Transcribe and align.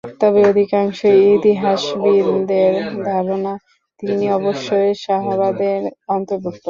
তবে 0.21 0.39
অধিকাংশ 0.51 0.99
ইতিহাসবিদদের 1.31 2.73
ধারণা 3.05 3.53
তিনি 3.99 4.25
অবশ্যই 4.37 4.91
সাহাবাদের 5.03 5.81
অন্তর্ভুক্ত। 6.09 6.59